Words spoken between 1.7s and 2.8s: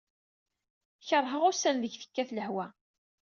deg tekkat lehwa.